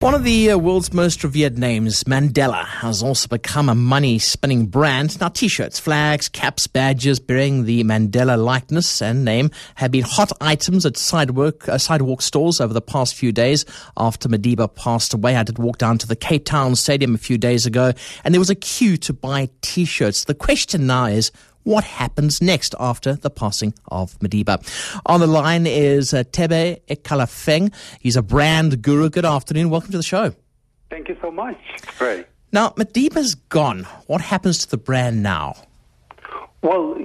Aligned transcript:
One 0.00 0.14
of 0.14 0.24
the 0.24 0.52
uh, 0.52 0.56
world's 0.56 0.94
most 0.94 1.22
revered 1.22 1.58
names, 1.58 2.04
Mandela, 2.04 2.64
has 2.64 3.02
also 3.02 3.28
become 3.28 3.68
a 3.68 3.74
money 3.74 4.18
spinning 4.18 4.64
brand. 4.64 5.20
Now, 5.20 5.28
t 5.28 5.46
shirts, 5.46 5.78
flags, 5.78 6.26
caps, 6.26 6.66
badges 6.66 7.20
bearing 7.20 7.66
the 7.66 7.84
Mandela 7.84 8.42
likeness 8.42 9.02
and 9.02 9.26
name 9.26 9.50
have 9.74 9.90
been 9.90 10.04
hot 10.04 10.32
items 10.40 10.86
at 10.86 10.96
sidewalk, 10.96 11.68
uh, 11.68 11.76
sidewalk 11.76 12.22
stores 12.22 12.62
over 12.62 12.72
the 12.72 12.80
past 12.80 13.14
few 13.14 13.30
days 13.30 13.66
after 13.94 14.26
Madiba 14.26 14.74
passed 14.74 15.12
away. 15.12 15.36
I 15.36 15.42
did 15.42 15.58
walk 15.58 15.76
down 15.76 15.98
to 15.98 16.06
the 16.06 16.16
Cape 16.16 16.46
Town 16.46 16.76
Stadium 16.76 17.14
a 17.14 17.18
few 17.18 17.36
days 17.36 17.66
ago, 17.66 17.92
and 18.24 18.32
there 18.32 18.40
was 18.40 18.48
a 18.48 18.54
queue 18.54 18.96
to 18.96 19.12
buy 19.12 19.50
t 19.60 19.84
shirts. 19.84 20.24
The 20.24 20.34
question 20.34 20.86
now 20.86 21.04
is 21.04 21.30
what 21.64 21.84
happens 21.84 22.40
next 22.40 22.74
after 22.80 23.14
the 23.14 23.30
passing 23.30 23.74
of 23.88 24.18
Madiba. 24.20 24.58
On 25.06 25.20
the 25.20 25.26
line 25.26 25.66
is 25.66 26.14
uh, 26.14 26.24
Thebe 26.24 26.80
Ikalafeng. 26.88 27.72
He's 28.00 28.16
a 28.16 28.22
brand 28.22 28.82
guru. 28.82 29.10
Good 29.10 29.24
afternoon. 29.24 29.70
Welcome 29.70 29.92
to 29.92 29.96
the 29.96 30.02
show. 30.02 30.34
Thank 30.90 31.08
you 31.08 31.16
so 31.20 31.30
much, 31.30 31.56
Ray. 32.00 32.24
Now, 32.52 32.70
Madiba's 32.70 33.34
gone. 33.34 33.84
What 34.06 34.20
happens 34.20 34.58
to 34.64 34.70
the 34.70 34.76
brand 34.76 35.22
now? 35.22 35.54
Well, 36.62 36.98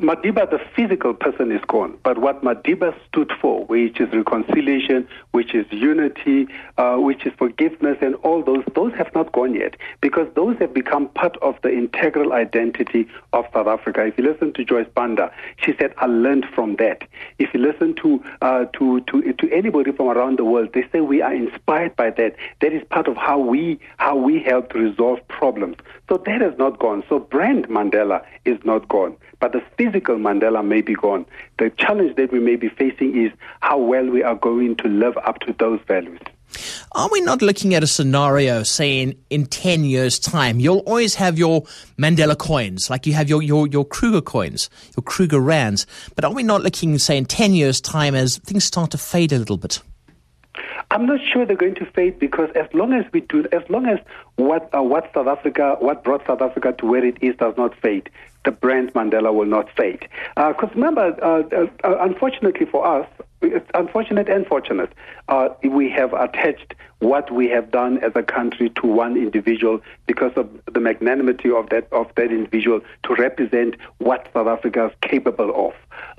Madiba, 0.00 0.50
the 0.50 0.60
physical 0.74 1.14
person, 1.14 1.52
is 1.52 1.60
gone. 1.68 1.98
But 2.02 2.18
what 2.18 2.42
Madiba 2.42 2.94
stood 3.06 3.30
for, 3.40 3.64
which 3.66 4.00
is 4.00 4.12
reconciliation, 4.12 5.06
which 5.30 5.54
is 5.54 5.66
unity, 5.70 6.48
uh, 6.78 6.96
which 6.96 7.24
is 7.24 7.32
forgiveness, 7.38 7.96
and 8.00 8.16
all 8.16 8.42
those, 8.42 8.64
those 8.74 8.92
have 8.94 9.14
not 9.14 9.30
gone 9.32 9.54
yet 9.54 9.76
because 10.00 10.26
those 10.34 10.56
have 10.58 10.74
become 10.74 11.08
part 11.10 11.36
of 11.42 11.56
the 11.62 11.70
integral 11.70 12.32
identity 12.32 13.06
of 13.32 13.44
South 13.52 13.68
Africa. 13.68 14.04
If 14.04 14.18
you 14.18 14.24
listen 14.24 14.52
to 14.54 14.64
Joyce 14.64 14.88
Banda, 14.94 15.32
she 15.64 15.74
said, 15.78 15.94
"I 15.98 16.06
learned 16.06 16.46
from 16.54 16.76
that." 16.76 17.04
If 17.38 17.54
you 17.54 17.60
listen 17.60 17.94
to 18.02 18.22
uh, 18.42 18.64
to 18.74 19.00
to 19.02 19.32
to 19.32 19.52
anybody 19.52 19.92
from 19.92 20.08
around 20.08 20.38
the 20.38 20.44
world, 20.44 20.70
they 20.74 20.86
say 20.90 21.00
we 21.00 21.22
are 21.22 21.34
inspired 21.34 21.94
by 21.94 22.10
that. 22.10 22.34
That 22.60 22.72
is 22.72 22.82
part 22.90 23.06
of 23.06 23.16
how 23.16 23.38
we 23.38 23.78
how 23.98 24.16
we 24.16 24.42
help 24.42 24.72
to 24.72 24.78
resolve 24.78 25.20
problems. 25.28 25.76
So 26.08 26.16
that 26.26 26.40
has 26.40 26.56
not 26.58 26.78
gone. 26.80 27.04
So 27.08 27.20
brand 27.20 27.68
Mandela 27.68 28.24
is 28.44 28.58
not 28.64 28.88
gone, 28.88 29.16
but 29.40 29.52
the 29.52 29.62
physical 29.78 30.16
Mandela 30.16 30.66
may 30.66 30.82
be 30.82 30.94
gone. 30.94 31.24
The 31.58 31.70
challenge 31.78 32.16
that 32.16 32.32
we 32.32 32.40
may 32.40 32.56
be 32.56 32.68
facing 32.68 33.16
is 33.16 33.32
how 33.60 33.78
well 33.78 34.06
we 34.10 34.22
are 34.22 34.34
going 34.34 34.76
to 34.76 34.88
live 34.88 35.16
up 35.18 35.38
to 35.40 35.54
those 35.58 35.80
values. 35.86 36.20
Are 36.92 37.08
we 37.12 37.20
not 37.20 37.42
looking 37.42 37.74
at 37.74 37.82
a 37.82 37.86
scenario 37.86 38.62
saying 38.62 39.16
in 39.30 39.46
10 39.46 39.84
years' 39.84 40.18
time, 40.18 40.58
you'll 40.58 40.78
always 40.80 41.14
have 41.14 41.38
your 41.38 41.62
Mandela 41.98 42.36
coins, 42.36 42.90
like 42.90 43.06
you 43.06 43.12
have 43.12 43.28
your, 43.28 43.42
your, 43.42 43.66
your 43.68 43.84
Kruger 43.84 44.22
coins, 44.22 44.68
your 44.96 45.04
Kruger 45.04 45.40
rands. 45.40 45.86
But 46.16 46.24
are 46.24 46.32
we 46.32 46.42
not 46.42 46.62
looking, 46.62 46.98
say, 46.98 47.16
in 47.16 47.26
10 47.26 47.54
years' 47.54 47.80
time 47.80 48.14
as 48.14 48.38
things 48.38 48.64
start 48.64 48.90
to 48.92 48.98
fade 48.98 49.32
a 49.32 49.38
little 49.38 49.58
bit? 49.58 49.80
I'm 50.90 51.04
not 51.04 51.20
sure 51.22 51.44
they're 51.44 51.56
going 51.56 51.74
to 51.76 51.86
fade 51.86 52.18
because 52.18 52.50
as 52.54 52.66
long 52.72 52.94
as 52.94 53.04
we 53.12 53.20
do, 53.20 53.46
as 53.52 53.62
long 53.68 53.86
as 53.86 53.98
what 54.36 54.70
uh, 54.74 54.82
what 54.82 55.10
South 55.14 55.26
Africa, 55.26 55.76
what 55.80 56.02
brought 56.02 56.26
South 56.26 56.40
Africa 56.40 56.74
to 56.78 56.86
where 56.86 57.04
it 57.04 57.18
is, 57.20 57.36
does 57.36 57.54
not 57.58 57.78
fade, 57.78 58.08
the 58.44 58.52
brand 58.52 58.94
Mandela 58.94 59.32
will 59.34 59.46
not 59.46 59.68
fade. 59.76 60.08
Because 60.34 60.70
uh, 60.70 60.74
remember, 60.74 61.14
uh, 61.22 61.66
uh, 61.84 61.98
unfortunately 62.00 62.64
for 62.64 62.86
us, 62.86 63.06
it's 63.42 63.70
unfortunate 63.74 64.28
and 64.28 64.46
fortunate, 64.46 64.92
uh, 65.28 65.50
we 65.62 65.90
have 65.90 66.12
attached 66.14 66.74
what 67.00 67.30
we 67.30 67.48
have 67.48 67.70
done 67.70 67.98
as 67.98 68.12
a 68.14 68.22
country 68.22 68.70
to 68.70 68.86
one 68.86 69.16
individual 69.16 69.80
because 70.06 70.32
of 70.36 70.48
the 70.72 70.80
magnanimity 70.80 71.50
of 71.50 71.68
that 71.68 71.86
of 71.92 72.10
that 72.16 72.32
individual 72.32 72.80
to 73.04 73.14
represent 73.14 73.76
what 73.98 74.28
South 74.32 74.48
Africa 74.48 74.86
is 74.86 74.92
capable 75.02 75.68
of. 75.68 75.74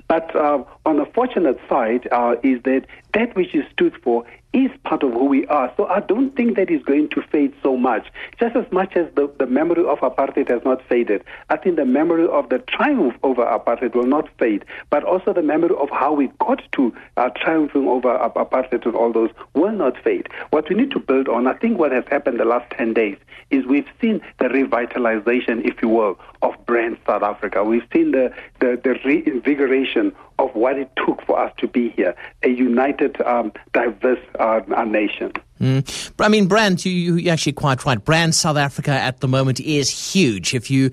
But 0.08 0.34
uh, 0.34 0.64
on 0.90 0.96
the 0.96 1.06
fortunate 1.06 1.58
side 1.68 2.08
uh, 2.10 2.34
is 2.42 2.60
that 2.64 2.84
that 3.14 3.34
which 3.36 3.54
is 3.54 3.64
stood 3.72 3.94
for 4.02 4.24
is 4.52 4.70
part 4.84 5.02
of 5.04 5.12
who 5.12 5.26
we 5.26 5.46
are. 5.46 5.72
So 5.76 5.86
I 5.86 6.00
don't 6.00 6.34
think 6.34 6.56
that 6.56 6.70
is 6.70 6.82
going 6.82 7.08
to 7.10 7.22
fade 7.22 7.54
so 7.62 7.76
much. 7.76 8.08
Just 8.38 8.56
as 8.56 8.70
much 8.72 8.96
as 8.96 9.06
the, 9.14 9.32
the 9.38 9.46
memory 9.46 9.84
of 9.84 10.00
apartheid 10.00 10.48
has 10.48 10.62
not 10.64 10.82
faded, 10.88 11.22
I 11.50 11.56
think 11.56 11.76
the 11.76 11.84
memory 11.84 12.26
of 12.26 12.48
the 12.48 12.58
triumph 12.58 13.16
over 13.22 13.44
apartheid 13.44 13.94
will 13.94 14.06
not 14.06 14.28
fade, 14.38 14.64
but 14.90 15.04
also 15.04 15.32
the 15.32 15.42
memory 15.42 15.76
of 15.78 15.88
how 15.90 16.12
we 16.12 16.30
got 16.40 16.62
to 16.72 16.92
uh, 17.16 17.30
triumphing 17.36 17.86
over 17.86 18.08
apartheid 18.18 18.84
and 18.84 18.96
all 18.96 19.12
those 19.12 19.30
will 19.54 19.72
not 19.72 19.96
fade. 20.02 20.28
What 20.50 20.68
we 20.68 20.74
need 20.74 20.90
to 20.92 20.98
build 20.98 21.28
on, 21.28 21.46
I 21.46 21.54
think 21.54 21.78
what 21.78 21.92
has 21.92 22.04
happened 22.10 22.40
the 22.40 22.44
last 22.44 22.70
10 22.72 22.94
days 22.94 23.18
is 23.50 23.66
we've 23.66 23.88
seen 24.00 24.20
the 24.38 24.46
revitalization, 24.46 25.64
if 25.64 25.80
you 25.80 25.88
will, 25.88 26.18
of 26.42 26.54
brand 26.66 26.98
South 27.06 27.22
Africa. 27.22 27.62
We've 27.62 27.86
seen 27.92 28.12
the, 28.12 28.32
the, 28.60 28.80
the 28.82 28.98
reinvigoration 29.04 30.12
of 30.40 30.54
what 30.54 30.78
it 30.78 30.90
took 30.96 31.22
for 31.26 31.38
us 31.38 31.52
to 31.58 31.68
be 31.68 31.90
here, 31.90 32.14
a 32.42 32.48
united, 32.48 33.20
um, 33.22 33.52
diverse 33.72 34.18
uh, 34.38 34.60
nation. 34.84 35.32
Mm. 35.60 36.12
I 36.18 36.28
mean, 36.28 36.46
brand, 36.46 36.82
you, 36.86 37.16
you 37.16 37.30
actually 37.30 37.52
quite 37.52 37.84
right. 37.84 38.02
Brand 38.02 38.34
South 38.34 38.56
Africa 38.56 38.92
at 38.92 39.20
the 39.20 39.28
moment 39.28 39.60
is 39.60 39.90
huge. 39.90 40.54
If 40.54 40.70
you 40.70 40.90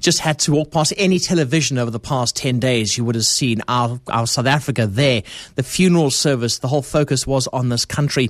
just 0.00 0.18
had 0.18 0.40
to 0.40 0.52
walk 0.52 0.72
past 0.72 0.92
any 0.96 1.20
television 1.20 1.78
over 1.78 1.90
the 1.92 2.00
past 2.00 2.34
10 2.34 2.58
days, 2.58 2.98
you 2.98 3.04
would 3.04 3.14
have 3.14 3.24
seen 3.24 3.62
our, 3.68 4.00
our 4.08 4.26
South 4.26 4.46
Africa 4.46 4.88
there. 4.88 5.22
The 5.54 5.62
funeral 5.62 6.10
service, 6.10 6.58
the 6.58 6.66
whole 6.66 6.82
focus 6.82 7.28
was 7.28 7.46
on 7.48 7.68
this 7.68 7.84
country. 7.84 8.28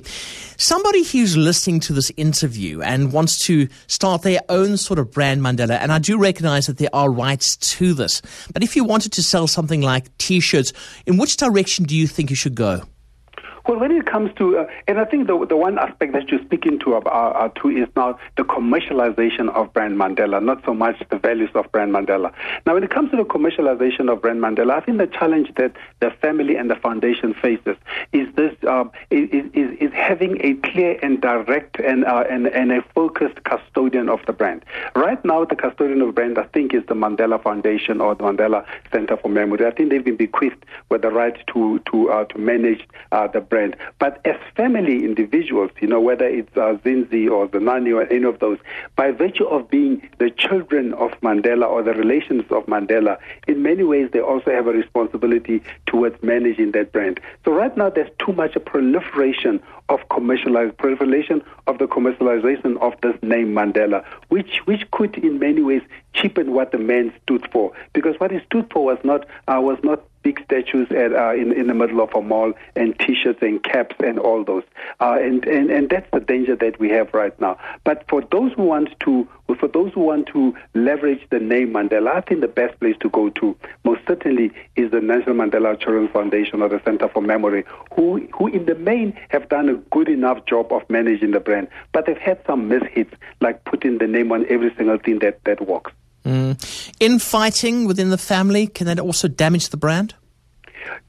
Somebody 0.57 1.03
who's 1.03 1.35
listening 1.35 1.79
to 1.81 1.93
this 1.93 2.11
interview 2.17 2.81
and 2.81 3.11
wants 3.11 3.43
to 3.45 3.67
start 3.87 4.21
their 4.21 4.41
own 4.47 4.77
sort 4.77 4.99
of 4.99 5.11
brand 5.11 5.41
Mandela, 5.41 5.79
and 5.79 5.91
I 5.91 5.97
do 5.97 6.19
recognize 6.19 6.67
that 6.67 6.77
there 6.77 6.89
are 6.93 7.09
rights 7.09 7.55
to 7.55 7.95
this, 7.95 8.21
but 8.53 8.61
if 8.61 8.75
you 8.75 8.83
wanted 8.83 9.11
to 9.13 9.23
sell 9.23 9.47
something 9.47 9.81
like 9.81 10.15
t-shirts, 10.19 10.71
in 11.07 11.17
which 11.17 11.37
direction 11.37 11.85
do 11.85 11.95
you 11.95 12.05
think 12.05 12.29
you 12.29 12.35
should 12.35 12.55
go? 12.55 12.83
Well, 13.69 13.77
when 13.77 13.91
it 13.91 14.07
comes 14.07 14.33
to, 14.37 14.57
uh, 14.57 14.67
and 14.87 14.99
I 14.99 15.05
think 15.05 15.27
the 15.27 15.45
the 15.45 15.55
one 15.55 15.77
aspect 15.77 16.13
that 16.13 16.27
you're 16.29 16.43
speaking 16.43 16.79
to, 16.79 16.95
uh, 16.95 16.99
uh, 17.01 17.49
to 17.49 17.69
is 17.69 17.87
now 17.95 18.17
the 18.35 18.41
commercialization 18.41 19.47
of 19.49 19.71
Brand 19.73 19.95
Mandela, 19.95 20.43
not 20.43 20.65
so 20.65 20.73
much 20.73 20.95
the 21.11 21.19
values 21.19 21.51
of 21.53 21.71
Brand 21.71 21.93
Mandela. 21.93 22.33
Now, 22.65 22.73
when 22.73 22.83
it 22.83 22.89
comes 22.89 23.11
to 23.11 23.17
the 23.17 23.25
commercialization 23.25 24.11
of 24.11 24.23
Brand 24.23 24.39
Mandela, 24.41 24.71
I 24.71 24.79
think 24.79 24.97
the 24.97 25.05
challenge 25.05 25.53
that 25.57 25.73
the 25.99 26.09
family 26.09 26.55
and 26.55 26.67
the 26.67 26.77
foundation 26.77 27.35
faces 27.35 27.77
is 28.11 28.27
this: 28.33 28.55
um, 28.67 28.89
is, 29.11 29.45
is, 29.53 29.77
is 29.79 29.93
having 29.93 30.43
a 30.43 30.55
clear 30.67 30.97
and 31.03 31.21
direct 31.21 31.79
and, 31.79 32.05
uh, 32.05 32.23
and 32.27 32.47
and 32.47 32.71
a 32.71 32.81
focused 32.95 33.43
custodian 33.43 34.09
of 34.09 34.19
the 34.25 34.33
brand. 34.33 34.65
Right 34.95 35.23
now, 35.23 35.45
the 35.45 35.55
custodian 35.55 36.01
of 36.01 36.15
brand, 36.15 36.39
I 36.39 36.45
think, 36.45 36.73
is 36.73 36.83
the 36.87 36.95
Mandela 36.95 37.39
Foundation 37.43 38.01
or 38.01 38.15
the 38.15 38.23
Mandela 38.23 38.65
Center 38.91 39.15
for 39.15 39.29
Memory. 39.29 39.67
I 39.67 39.69
think 39.69 39.91
they've 39.91 40.03
been 40.03 40.17
bequeathed 40.17 40.65
with 40.89 41.03
the 41.03 41.11
right 41.11 41.37
to 41.53 41.77
to 41.91 42.09
uh, 42.09 42.25
to 42.25 42.37
manage 42.39 42.87
uh, 43.11 43.27
the 43.27 43.41
brand 43.41 43.58
brand. 43.59 43.75
But 43.99 44.25
as 44.25 44.37
family 44.55 45.03
individuals, 45.03 45.71
you 45.81 45.87
know, 45.87 45.99
whether 45.99 46.25
it's 46.25 46.55
uh, 46.55 46.77
Zinzi 46.85 47.29
or 47.29 47.47
Zenani 47.49 47.93
or 47.93 48.03
any 48.11 48.23
of 48.23 48.39
those, 48.39 48.57
by 48.95 49.11
virtue 49.11 49.45
of 49.45 49.69
being 49.69 50.07
the 50.17 50.29
children 50.29 50.93
of 50.93 51.11
Mandela 51.21 51.67
or 51.67 51.83
the 51.83 51.93
relations 51.93 52.43
of 52.51 52.65
Mandela, 52.67 53.17
in 53.47 53.61
many 53.61 53.83
ways 53.83 54.09
they 54.13 54.21
also 54.21 54.51
have 54.51 54.67
a 54.67 54.71
responsibility 54.71 55.61
towards 55.87 56.21
managing 56.23 56.71
that 56.71 56.93
brand. 56.93 57.19
So 57.43 57.51
right 57.51 57.75
now 57.75 57.89
there's 57.89 58.11
too 58.25 58.33
much 58.33 58.55
a 58.55 58.61
proliferation 58.61 59.61
of 59.89 59.99
commercialized 60.09 60.77
proliferation 60.77 61.41
of 61.67 61.79
the 61.79 61.87
commercialization 61.87 62.77
of 62.79 62.93
this 63.01 63.15
name 63.21 63.53
Mandela, 63.53 64.05
which 64.29 64.61
which 64.65 64.89
could 64.91 65.17
in 65.17 65.39
many 65.39 65.61
ways 65.61 65.81
cheapen 66.13 66.53
what 66.53 66.71
the 66.71 66.77
man 66.77 67.11
stood 67.23 67.45
for. 67.51 67.71
Because 67.93 68.15
what 68.19 68.31
he 68.31 68.39
stood 68.45 68.71
for 68.71 68.85
was 68.85 68.99
not 69.03 69.25
uh, 69.47 69.59
was 69.59 69.79
not 69.83 70.03
big 70.21 70.41
statues 70.43 70.89
at, 70.91 71.13
uh, 71.13 71.33
in, 71.33 71.51
in 71.51 71.67
the 71.67 71.73
middle 71.73 72.01
of 72.01 72.13
a 72.13 72.21
mall 72.21 72.53
and 72.75 72.97
T-shirts 72.99 73.39
and 73.41 73.63
caps 73.63 73.95
and 73.99 74.19
all 74.19 74.43
those. 74.43 74.63
Uh, 74.99 75.17
and, 75.19 75.45
and, 75.45 75.69
and 75.69 75.89
that's 75.89 76.09
the 76.11 76.19
danger 76.19 76.55
that 76.55 76.79
we 76.79 76.89
have 76.89 77.13
right 77.13 77.39
now. 77.39 77.57
But 77.83 78.05
for 78.09 78.21
those 78.31 78.53
who 78.53 78.63
want 78.63 78.89
to, 79.01 79.27
for 79.59 79.67
those 79.67 79.93
who 79.93 80.01
want 80.01 80.27
to 80.27 80.55
leverage 80.73 81.25
the 81.29 81.39
name 81.39 81.73
Mandela, 81.73 82.15
I 82.15 82.21
think 82.21 82.41
the 82.41 82.47
best 82.47 82.79
place 82.79 82.95
to 83.01 83.09
go 83.09 83.29
to 83.29 83.55
most 83.83 84.01
certainly 84.07 84.51
is 84.75 84.91
the 84.91 85.01
Nelson 85.01 85.33
Mandela 85.33 85.79
Children's 85.79 86.11
Foundation 86.11 86.61
or 86.61 86.69
the 86.69 86.81
Center 86.83 87.07
for 87.07 87.21
Memory, 87.21 87.63
who, 87.95 88.27
who 88.33 88.47
in 88.47 88.65
the 88.65 88.75
main 88.75 89.17
have 89.29 89.49
done 89.49 89.69
a 89.69 89.75
good 89.75 90.09
enough 90.09 90.45
job 90.45 90.71
of 90.71 90.87
managing 90.89 91.31
the 91.31 91.39
brand, 91.39 91.67
but 91.91 92.05
they've 92.05 92.17
had 92.17 92.39
some 92.45 92.69
mishits, 92.69 93.13
like 93.41 93.63
putting 93.65 93.97
the 93.97 94.07
name 94.07 94.31
on 94.31 94.45
every 94.49 94.73
single 94.75 94.97
thing 94.97 95.19
that, 95.19 95.43
that 95.45 95.65
works. 95.67 95.91
Mm. 96.25 96.93
Infighting 96.99 97.85
within 97.85 98.09
the 98.09 98.17
family, 98.17 98.67
can 98.67 98.87
that 98.87 98.99
also 98.99 99.27
damage 99.27 99.69
the 99.69 99.77
brand? 99.77 100.15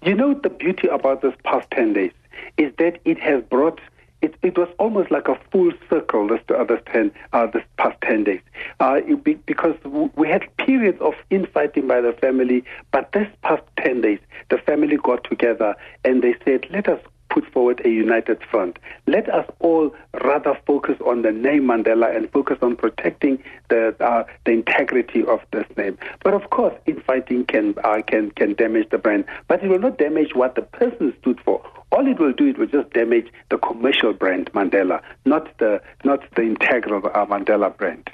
You 0.02 0.14
know, 0.14 0.34
the 0.34 0.50
beauty 0.50 0.88
about 0.88 1.22
this 1.22 1.34
past 1.44 1.70
10 1.72 1.92
days 1.92 2.12
is 2.56 2.72
that 2.78 2.98
it 3.04 3.18
has 3.18 3.42
brought 3.44 3.80
it, 4.22 4.34
it 4.42 4.58
was 4.58 4.68
almost 4.78 5.10
like 5.10 5.28
a 5.28 5.38
full 5.50 5.72
circle 5.88 6.28
this, 6.28 6.40
uh, 6.54 6.64
this, 6.64 6.80
ten, 6.86 7.10
uh, 7.32 7.46
this 7.46 7.64
past 7.78 7.98
10 8.02 8.24
days. 8.24 8.40
Uh, 8.78 9.00
be, 9.22 9.34
because 9.34 9.74
we 10.14 10.28
had 10.28 10.44
periods 10.58 11.00
of 11.00 11.14
infighting 11.30 11.86
by 11.86 12.00
the 12.00 12.12
family, 12.12 12.64
but 12.92 13.10
this 13.12 13.28
past 13.42 13.62
10 13.78 14.02
days, 14.02 14.18
the 14.50 14.58
family 14.58 14.98
got 14.98 15.24
together 15.24 15.74
and 16.04 16.22
they 16.22 16.34
said, 16.44 16.66
let 16.70 16.88
us 16.88 17.00
put 17.30 17.50
forward 17.52 17.80
a 17.84 17.88
united 17.88 18.42
front. 18.50 18.78
Let 19.06 19.28
us 19.28 19.46
all 19.60 19.94
rather 20.22 20.58
focus 20.66 20.96
on 21.06 21.22
the 21.22 21.32
name 21.32 21.64
Mandela 21.64 22.14
and 22.14 22.30
focus 22.30 22.58
on 22.60 22.76
protecting 22.76 23.42
the 23.68 23.94
uh, 24.00 24.24
the 24.44 24.52
integrity 24.52 25.24
of 25.24 25.40
this 25.52 25.66
name. 25.76 25.96
But 26.22 26.34
of 26.34 26.50
course, 26.50 26.74
infighting 26.86 27.46
can 27.46 27.74
uh, 27.84 28.02
can 28.06 28.30
can 28.32 28.54
damage 28.54 28.90
the 28.90 28.98
brand, 28.98 29.24
but 29.48 29.62
it 29.62 29.68
will 29.68 29.78
not 29.78 29.98
damage 29.98 30.34
what 30.34 30.54
the 30.56 30.62
person 30.62 31.14
stood 31.20 31.40
for. 31.44 31.64
All 31.92 32.06
it 32.06 32.18
will 32.20 32.32
do, 32.32 32.46
it 32.46 32.58
will 32.58 32.66
just 32.66 32.90
damage 32.90 33.28
the 33.50 33.58
commercial 33.58 34.12
brand 34.12 34.52
Mandela, 34.52 35.00
not 35.24 35.56
the 35.58 35.80
not 36.04 36.22
the 36.34 36.42
integral 36.42 37.06
uh, 37.06 37.26
Mandela 37.26 37.76
brand. 37.76 38.10